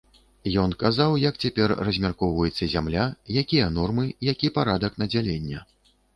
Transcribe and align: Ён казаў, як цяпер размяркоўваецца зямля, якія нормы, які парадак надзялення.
Ён 0.61 0.71
казаў, 0.83 1.11
як 1.29 1.37
цяпер 1.45 1.73
размяркоўваецца 1.87 2.71
зямля, 2.73 3.05
якія 3.43 3.69
нормы, 3.77 4.09
які 4.33 4.53
парадак 4.59 5.01
надзялення. 5.05 5.65